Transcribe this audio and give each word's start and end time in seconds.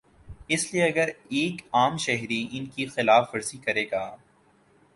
اس 0.47 0.73
لیے 0.73 0.83
اگر 0.83 1.09
ایک 1.29 1.61
عام 1.73 1.97
شہری 1.97 2.47
ان 2.51 2.65
کی 2.65 2.85
خلاف 2.85 3.29
ورزی 3.33 3.57
کرے 3.57 3.85
گا۔ 3.91 4.03